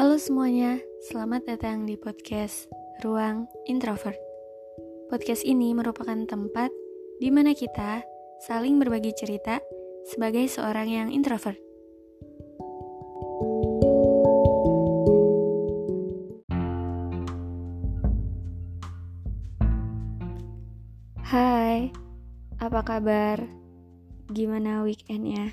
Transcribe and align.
Halo 0.00 0.16
semuanya, 0.16 0.80
selamat 1.12 1.44
datang 1.44 1.84
di 1.84 1.92
podcast 1.92 2.72
Ruang 3.04 3.44
Introvert. 3.68 4.16
Podcast 5.12 5.44
ini 5.44 5.76
merupakan 5.76 6.16
tempat 6.24 6.72
di 7.20 7.28
mana 7.28 7.52
kita 7.52 8.00
saling 8.48 8.80
berbagi 8.80 9.12
cerita 9.12 9.60
sebagai 10.08 10.48
seorang 10.48 10.88
yang 10.88 11.08
introvert. 11.12 11.60
Hai, 21.28 21.92
apa 22.56 22.80
kabar? 22.88 23.44
Gimana 24.32 24.80
weekendnya? 24.80 25.52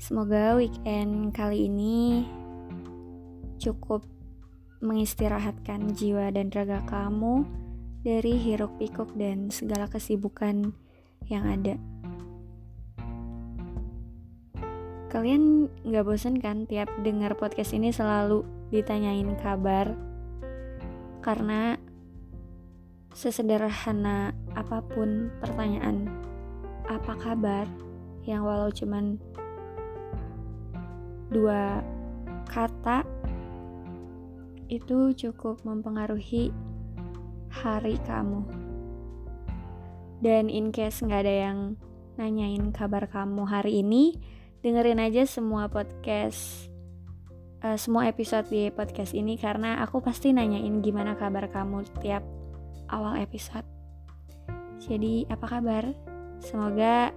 Semoga 0.00 0.56
weekend 0.56 1.36
kali 1.36 1.68
ini 1.68 2.40
cukup 3.62 4.02
mengistirahatkan 4.82 5.94
jiwa 5.94 6.34
dan 6.34 6.50
raga 6.50 6.82
kamu 6.90 7.46
dari 8.02 8.34
hiruk 8.34 8.74
pikuk 8.82 9.14
dan 9.14 9.46
segala 9.54 9.86
kesibukan 9.86 10.74
yang 11.30 11.46
ada. 11.46 11.78
Kalian 15.06 15.70
gak 15.86 16.02
bosen 16.02 16.42
kan 16.42 16.66
tiap 16.66 16.90
dengar 17.06 17.38
podcast 17.38 17.70
ini 17.70 17.94
selalu 17.94 18.42
ditanyain 18.74 19.38
kabar? 19.38 19.94
Karena 21.22 21.78
sesederhana 23.14 24.34
apa 24.58 24.82
pun 24.82 25.30
pertanyaan 25.38 26.08
apa 26.88 27.12
kabar 27.20 27.68
yang 28.24 28.42
walau 28.42 28.72
cuman 28.72 29.20
dua 31.28 31.84
kata 32.48 33.04
itu 34.68 35.14
cukup 35.16 35.62
mempengaruhi 35.64 36.52
hari 37.50 37.96
kamu. 38.06 38.46
Dan 40.22 40.46
in 40.46 40.70
case 40.70 41.02
nggak 41.02 41.22
ada 41.26 41.34
yang 41.50 41.58
nanyain 42.14 42.70
kabar 42.70 43.10
kamu 43.10 43.42
hari 43.48 43.82
ini, 43.82 44.14
dengerin 44.62 45.02
aja 45.02 45.26
semua 45.26 45.66
podcast, 45.66 46.70
uh, 47.66 47.74
semua 47.74 48.06
episode 48.06 48.46
di 48.46 48.70
podcast 48.70 49.12
ini 49.18 49.34
karena 49.34 49.82
aku 49.82 49.98
pasti 49.98 50.30
nanyain 50.30 50.78
gimana 50.78 51.18
kabar 51.18 51.50
kamu 51.50 51.82
tiap 51.98 52.22
awal 52.86 53.18
episode. 53.18 53.66
Jadi 54.82 55.26
apa 55.26 55.46
kabar? 55.46 55.84
Semoga 56.42 57.14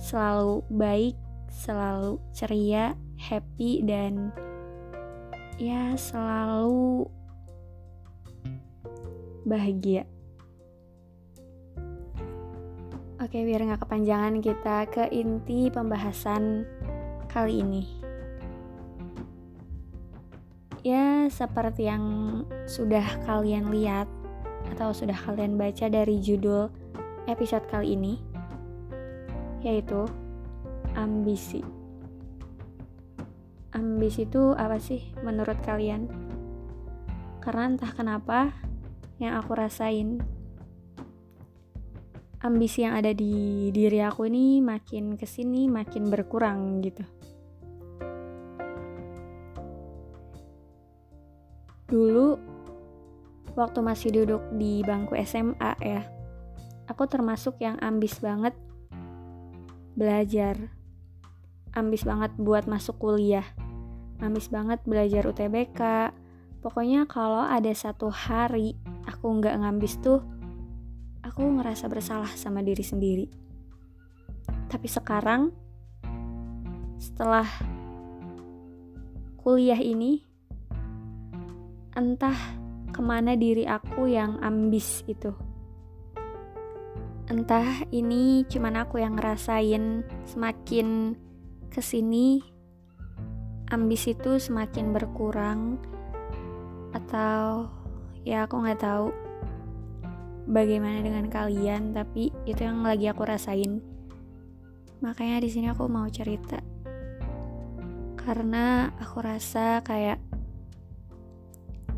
selalu 0.00 0.64
baik, 0.72 1.16
selalu 1.52 2.18
ceria, 2.32 2.96
happy 3.20 3.84
dan 3.84 4.32
ya 5.62 5.94
selalu 5.94 7.06
bahagia. 9.46 10.02
Oke, 13.22 13.46
biar 13.46 13.62
nggak 13.62 13.86
kepanjangan 13.86 14.42
kita 14.42 14.90
ke 14.90 15.06
inti 15.14 15.70
pembahasan 15.70 16.66
kali 17.30 17.62
ini. 17.62 17.86
Ya, 20.82 21.30
seperti 21.30 21.86
yang 21.86 22.04
sudah 22.66 23.06
kalian 23.22 23.70
lihat 23.70 24.10
atau 24.74 24.90
sudah 24.90 25.14
kalian 25.14 25.54
baca 25.54 25.86
dari 25.86 26.18
judul 26.18 26.66
episode 27.30 27.62
kali 27.70 27.94
ini, 27.94 28.18
yaitu 29.62 30.10
ambisi 30.98 31.62
ambisi 33.72 34.28
itu 34.28 34.52
apa 34.52 34.76
sih 34.76 35.12
menurut 35.24 35.56
kalian? 35.64 36.08
Karena 37.40 37.72
entah 37.72 37.90
kenapa 37.90 38.52
yang 39.18 39.36
aku 39.40 39.52
rasain 39.56 40.22
ambisi 42.42 42.82
yang 42.82 42.98
ada 42.98 43.14
di 43.14 43.70
diri 43.70 44.02
aku 44.02 44.26
ini 44.26 44.58
makin 44.58 45.14
ke 45.14 45.26
sini 45.26 45.70
makin 45.70 46.10
berkurang 46.10 46.82
gitu. 46.82 47.06
Dulu 51.86 52.40
waktu 53.54 53.78
masih 53.84 54.10
duduk 54.10 54.42
di 54.56 54.80
bangku 54.82 55.14
SMA 55.22 55.72
ya, 55.78 56.02
aku 56.88 57.04
termasuk 57.06 57.60
yang 57.62 57.76
ambis 57.78 58.18
banget 58.18 58.56
belajar 59.92 60.56
ambis 61.76 62.04
banget 62.04 62.32
buat 62.40 62.64
masuk 62.64 62.96
kuliah 62.96 63.44
ambis 64.20 64.52
banget 64.52 64.82
belajar 64.84 65.24
UTBK 65.24 65.80
pokoknya 66.62 67.08
kalau 67.08 67.42
ada 67.42 67.70
satu 67.72 68.12
hari 68.12 68.76
aku 69.08 69.40
nggak 69.40 69.56
ngambis 69.58 69.98
tuh 69.98 70.22
aku 71.32 71.48
ngerasa 71.58 71.88
bersalah 71.88 72.28
sama 72.36 72.60
diri 72.60 72.84
sendiri. 72.84 73.26
Tapi 74.68 74.84
sekarang 74.84 75.48
setelah 77.00 77.48
kuliah 79.40 79.80
ini 79.80 80.22
entah 81.96 82.36
ke 82.92 83.00
mana 83.00 83.32
diri 83.32 83.64
aku 83.64 84.12
yang 84.12 84.36
ambis 84.44 85.00
itu. 85.08 85.32
Entah 87.32 87.88
ini 87.88 88.44
cuman 88.44 88.84
aku 88.84 89.00
yang 89.00 89.16
ngerasain 89.16 90.04
semakin 90.28 91.16
ke 91.72 91.80
sini 91.80 92.51
ambisi 93.72 94.12
itu 94.12 94.36
semakin 94.36 94.92
berkurang 94.92 95.80
atau 96.92 97.72
ya 98.22 98.44
aku 98.44 98.60
nggak 98.60 98.84
tahu 98.84 99.08
bagaimana 100.46 101.00
dengan 101.00 101.32
kalian 101.32 101.96
tapi 101.96 102.28
itu 102.44 102.60
yang 102.60 102.84
lagi 102.84 103.08
aku 103.08 103.24
rasain. 103.24 103.80
Makanya 105.02 105.42
di 105.42 105.48
sini 105.50 105.66
aku 105.72 105.88
mau 105.88 106.06
cerita. 106.12 106.60
Karena 108.14 108.92
aku 109.00 109.18
rasa 109.18 109.82
kayak 109.82 110.22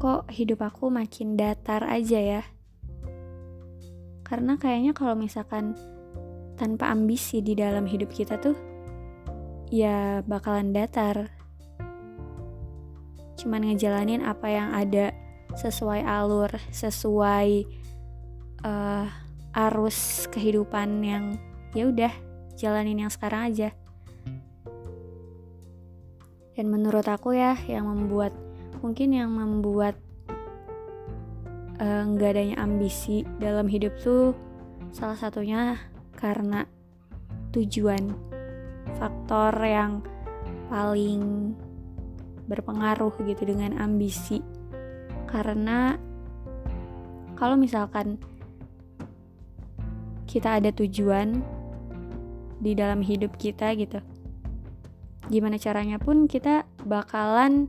kok 0.00 0.30
hidup 0.32 0.64
aku 0.64 0.88
makin 0.88 1.36
datar 1.36 1.84
aja 1.84 2.40
ya? 2.40 2.42
Karena 4.24 4.56
kayaknya 4.56 4.96
kalau 4.96 5.12
misalkan 5.12 5.76
tanpa 6.56 6.88
ambisi 6.94 7.42
di 7.42 7.52
dalam 7.52 7.84
hidup 7.84 8.08
kita 8.14 8.38
tuh 8.38 8.56
ya 9.74 10.22
bakalan 10.22 10.70
datar 10.70 11.33
cuman 13.44 13.68
ngejalanin 13.68 14.24
apa 14.24 14.48
yang 14.48 14.72
ada 14.72 15.12
sesuai 15.52 16.00
alur, 16.00 16.48
sesuai 16.72 17.68
uh, 18.64 19.06
arus 19.68 20.24
kehidupan 20.32 21.04
yang 21.04 21.36
ya 21.76 21.92
udah 21.92 22.12
jalanin 22.56 23.04
yang 23.04 23.12
sekarang 23.12 23.52
aja. 23.52 23.76
Dan 26.56 26.72
menurut 26.72 27.04
aku 27.04 27.36
ya 27.36 27.52
yang 27.68 27.84
membuat 27.84 28.32
mungkin 28.78 29.10
yang 29.10 29.32
membuat 29.34 29.98
eh, 31.82 32.02
nggak 32.06 32.30
uh, 32.30 32.34
adanya 32.36 32.56
ambisi 32.62 33.26
dalam 33.42 33.66
hidup 33.66 33.90
tuh 33.98 34.38
salah 34.94 35.18
satunya 35.18 35.74
karena 36.14 36.62
tujuan 37.50 38.14
faktor 38.94 39.50
yang 39.66 39.98
paling 40.70 41.54
berpengaruh 42.46 43.14
gitu 43.24 43.42
dengan 43.48 43.76
ambisi. 43.80 44.40
Karena 45.28 45.96
kalau 47.34 47.58
misalkan 47.58 48.20
kita 50.24 50.58
ada 50.58 50.74
tujuan 50.74 51.42
di 52.58 52.72
dalam 52.74 53.04
hidup 53.04 53.36
kita 53.36 53.70
gitu 53.76 54.00
gimana 55.28 55.56
caranya 55.56 55.96
pun 55.96 56.28
kita 56.28 56.68
bakalan 56.84 57.68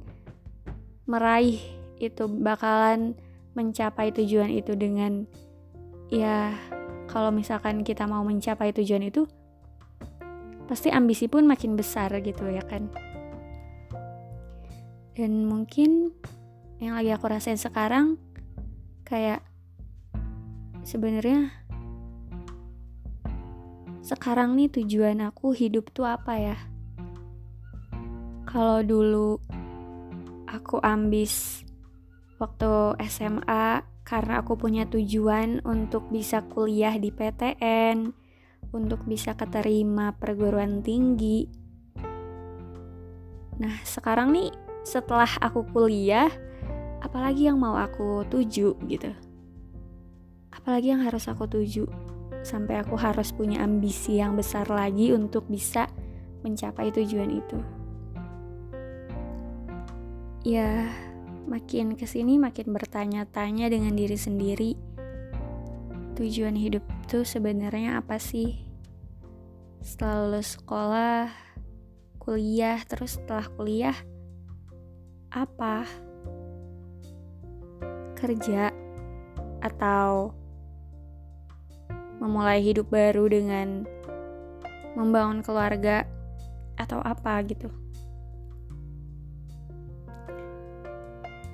meraih 1.07 1.61
itu 2.01 2.27
bakalan 2.27 3.15
mencapai 3.55 4.11
tujuan 4.11 4.51
itu 4.51 4.75
dengan 4.75 5.23
ya 6.11 6.51
kalau 7.07 7.31
misalkan 7.31 7.87
kita 7.87 8.03
mau 8.03 8.25
mencapai 8.27 8.75
tujuan 8.75 9.07
itu 9.07 9.23
pasti 10.67 10.91
ambisi 10.91 11.31
pun 11.31 11.47
makin 11.47 11.79
besar 11.79 12.11
gitu 12.19 12.49
ya 12.51 12.65
kan 12.65 12.91
dan 15.15 15.47
mungkin 15.47 16.11
yang 16.83 16.99
lagi 16.99 17.15
aku 17.15 17.31
rasain 17.31 17.55
sekarang 17.55 18.19
kayak 19.07 19.39
sebenarnya 20.83 21.55
sekarang 24.03 24.53
nih 24.53 24.69
tujuan 24.69 25.23
aku 25.23 25.55
hidup 25.55 25.89
tuh 25.95 26.05
apa 26.05 26.33
ya 26.37 26.57
kalau 28.43 28.83
dulu 28.83 29.39
aku 30.45 30.83
ambis 30.83 31.63
waktu 32.37 32.99
SMA 33.07 33.95
karena 34.05 34.45
aku 34.45 34.53
punya 34.53 34.85
tujuan 34.85 35.65
untuk 35.65 36.13
bisa 36.13 36.45
kuliah 36.45 36.93
di 37.01 37.09
PTN, 37.09 38.13
untuk 38.69 39.01
bisa 39.09 39.33
keterima 39.33 40.13
perguruan 40.13 40.85
tinggi. 40.85 41.49
Nah, 43.57 43.81
sekarang 43.81 44.29
nih 44.29 44.53
setelah 44.85 45.27
aku 45.41 45.65
kuliah 45.73 46.29
apalagi 47.01 47.49
yang 47.49 47.57
mau 47.57 47.73
aku 47.73 48.21
tuju 48.29 48.77
gitu. 48.85 49.11
Apalagi 50.53 50.93
yang 50.93 51.01
harus 51.01 51.25
aku 51.25 51.49
tuju 51.49 51.89
sampai 52.45 52.77
aku 52.79 52.93
harus 52.93 53.33
punya 53.33 53.65
ambisi 53.65 54.21
yang 54.21 54.37
besar 54.37 54.69
lagi 54.69 55.09
untuk 55.11 55.49
bisa 55.49 55.89
mencapai 56.45 56.93
tujuan 56.93 57.33
itu. 57.33 57.59
Ya 60.45 60.93
makin 61.49 61.97
ke 61.97 62.05
sini 62.05 62.37
makin 62.37 62.69
bertanya-tanya 62.69 63.69
dengan 63.73 63.97
diri 63.97 64.17
sendiri 64.17 64.71
tujuan 66.15 66.55
hidup 66.55 66.85
itu 67.03 67.27
sebenarnya 67.27 67.99
apa 67.99 68.21
sih? 68.21 68.61
Setelah 69.81 70.29
lulus 70.29 70.57
sekolah 70.57 71.29
kuliah 72.17 72.81
terus 72.87 73.21
setelah 73.21 73.45
kuliah 73.53 73.97
apa? 75.35 75.83
Kerja 78.15 78.71
atau 79.59 80.31
memulai 82.23 82.63
hidup 82.63 82.87
baru 82.87 83.27
dengan 83.27 83.83
membangun 84.95 85.43
keluarga 85.43 86.07
atau 86.79 87.03
apa 87.03 87.43
gitu. 87.43 87.67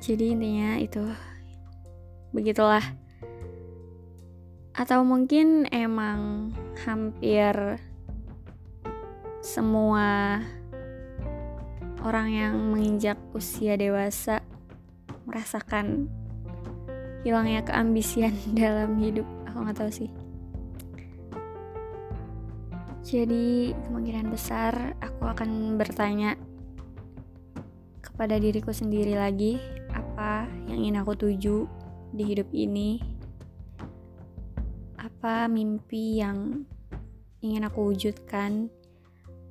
Jadi 0.01 0.37
intinya 0.37 0.77
itu 0.77 1.01
begitulah. 2.29 2.85
Atau 4.77 5.01
mungkin 5.05 5.65
emang 5.69 6.53
hampir 6.85 7.77
semua 9.41 10.41
orang 12.01 12.27
yang 12.33 12.53
menginjak 12.73 13.17
usia 13.33 13.77
dewasa 13.77 14.41
merasakan 15.29 16.09
hilangnya 17.21 17.61
keambisian 17.65 18.33
dalam 18.57 18.97
hidup. 18.97 19.25
Aku 19.49 19.61
nggak 19.61 19.77
tahu 19.77 19.91
sih. 19.93 20.09
Jadi 23.01 23.73
kemungkinan 23.73 24.29
besar 24.29 24.95
aku 25.01 25.25
akan 25.25 25.75
bertanya 25.75 26.37
kepada 27.99 28.37
diriku 28.37 28.69
sendiri 28.69 29.17
lagi 29.17 29.57
apa 29.91 30.45
yang 30.69 30.85
ingin 30.85 31.01
aku 31.01 31.17
tuju 31.17 31.65
di 32.13 32.23
hidup 32.23 32.47
ini? 32.53 33.01
Apa 35.01 35.49
mimpi 35.49 36.21
yang 36.21 36.63
ingin 37.41 37.65
aku 37.65 37.89
wujudkan 37.89 38.69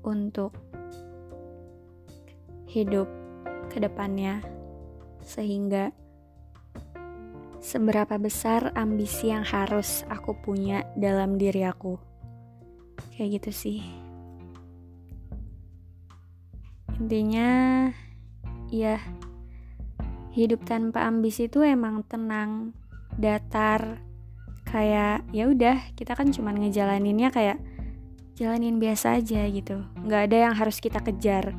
untuk 0.06 0.69
hidup 2.70 3.10
ke 3.68 3.82
depannya. 3.82 4.42
Sehingga 5.26 5.90
seberapa 7.60 8.16
besar 8.16 8.72
ambisi 8.72 9.28
yang 9.28 9.44
harus 9.44 10.06
aku 10.08 10.32
punya 10.38 10.86
dalam 10.96 11.36
diri 11.36 11.66
aku. 11.66 11.98
Kayak 13.14 13.42
gitu 13.42 13.50
sih. 13.52 13.78
Intinya 17.00 17.88
ya 18.70 19.00
hidup 20.30 20.62
tanpa 20.62 21.04
ambisi 21.10 21.50
itu 21.50 21.64
emang 21.66 22.06
tenang 22.06 22.70
datar 23.18 23.98
kayak 24.62 25.26
ya 25.34 25.50
udah 25.50 25.90
kita 25.98 26.14
kan 26.14 26.30
cuman 26.30 26.62
ngejalaninnya 26.62 27.34
kayak 27.34 27.58
jalanin 28.38 28.80
biasa 28.80 29.20
aja 29.20 29.44
gitu. 29.48 29.84
Nggak 30.06 30.22
ada 30.30 30.36
yang 30.48 30.54
harus 30.56 30.80
kita 30.80 31.02
kejar 31.02 31.52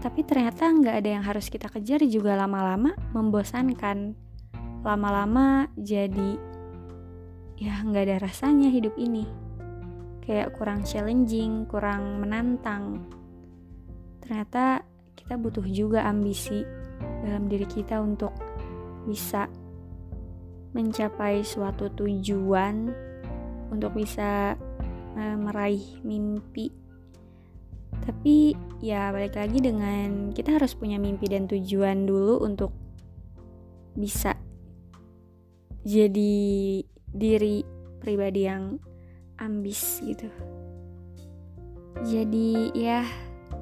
tapi 0.00 0.24
ternyata 0.24 0.72
nggak 0.72 0.96
ada 1.04 1.10
yang 1.20 1.24
harus 1.24 1.52
kita 1.52 1.68
kejar 1.68 2.00
juga 2.08 2.32
lama-lama 2.32 2.96
membosankan. 3.12 4.16
Lama-lama 4.80 5.68
jadi 5.76 6.40
ya 7.60 7.84
nggak 7.84 8.04
ada 8.08 8.16
rasanya 8.24 8.72
hidup 8.72 8.96
ini. 8.96 9.28
Kayak 10.24 10.56
kurang 10.56 10.88
challenging 10.88 11.68
kurang 11.68 12.24
menantang. 12.24 13.04
Ternyata 14.24 14.80
kita 15.12 15.36
butuh 15.36 15.68
juga 15.68 16.08
ambisi 16.08 16.64
dalam 17.20 17.44
diri 17.52 17.68
kita 17.68 18.00
untuk 18.00 18.32
bisa 19.04 19.52
mencapai 20.72 21.44
suatu 21.44 21.92
tujuan 21.92 22.88
untuk 23.68 24.00
bisa 24.00 24.56
uh, 25.18 25.36
meraih 25.36 26.00
mimpi 26.00 26.79
tapi 28.04 28.56
ya 28.80 29.12
balik 29.12 29.36
lagi 29.36 29.60
dengan 29.60 30.32
kita 30.32 30.56
harus 30.56 30.72
punya 30.72 30.96
mimpi 30.96 31.28
dan 31.28 31.44
tujuan 31.44 32.08
dulu 32.08 32.40
untuk 32.40 32.72
bisa 33.94 34.36
jadi 35.84 36.84
diri 37.10 37.64
pribadi 38.00 38.48
yang 38.48 38.80
ambis 39.40 40.00
gitu. 40.04 40.28
Jadi 42.04 42.72
ya 42.72 43.04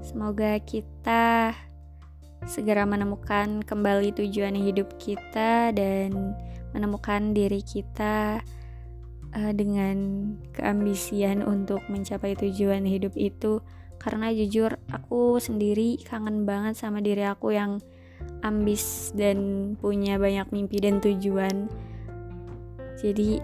semoga 0.03 0.59
kita 0.63 1.55
segera 2.47 2.87
menemukan 2.87 3.63
kembali 3.67 4.15
tujuan 4.15 4.55
hidup 4.55 4.95
kita 5.03 5.75
dan 5.75 6.39
menemukan 6.71 7.35
diri 7.35 7.59
kita 7.65 8.39
uh, 9.35 9.53
dengan 9.53 9.97
keambisian 10.55 11.43
untuk 11.43 11.83
mencapai 11.91 12.39
tujuan 12.39 12.87
hidup 12.87 13.13
itu 13.19 13.59
karena 13.99 14.31
jujur 14.31 14.79
aku 14.91 15.43
sendiri 15.43 15.99
kangen 16.07 16.47
banget 16.47 16.79
sama 16.79 17.03
diri 17.03 17.27
aku 17.27 17.55
yang 17.55 17.83
ambis 18.43 19.11
dan 19.15 19.75
punya 19.79 20.17
banyak 20.19 20.47
mimpi 20.55 20.79
dan 20.79 21.03
tujuan. 21.03 21.67
Jadi 22.99 23.39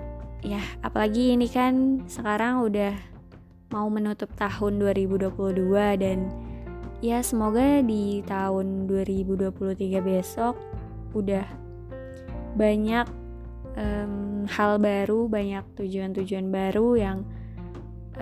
ya 0.45 0.63
apalagi 0.83 1.35
ini 1.35 1.47
kan 1.51 2.05
sekarang 2.07 2.63
udah 2.67 2.95
mau 3.75 3.91
menutup 3.91 4.31
tahun 4.39 4.79
2022 4.79 5.35
dan 5.99 6.31
ya 7.03 7.19
semoga 7.25 7.83
di 7.83 8.23
tahun 8.23 8.87
2023 8.87 9.51
besok 9.99 10.55
udah 11.15 11.47
banyak 12.55 13.07
um, 13.75 14.47
hal 14.47 14.79
baru 14.79 15.27
banyak 15.27 15.65
tujuan-tujuan 15.75 16.49
baru 16.51 16.89
yang 16.95 17.19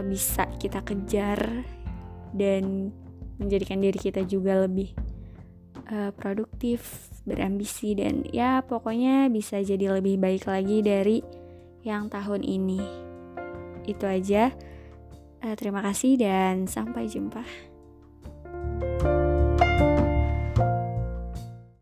bisa 0.08 0.48
kita 0.56 0.80
kejar 0.80 1.68
dan 2.32 2.92
menjadikan 3.40 3.80
diri 3.80 3.98
kita 3.98 4.24
juga 4.24 4.64
lebih 4.64 4.92
uh, 5.92 6.10
produktif, 6.16 7.08
berambisi 7.22 7.94
dan 7.94 8.26
ya 8.30 8.62
pokoknya 8.66 9.30
bisa 9.30 9.62
jadi 9.62 10.00
lebih 10.00 10.18
baik 10.18 10.48
lagi 10.48 10.82
dari 10.82 11.18
yang 11.82 12.08
tahun 12.08 12.42
ini. 12.42 12.80
Itu 13.86 14.06
aja. 14.06 14.50
Uh, 15.42 15.54
terima 15.58 15.82
kasih 15.82 16.18
dan 16.18 16.70
sampai 16.70 17.10
jumpa. 17.10 17.42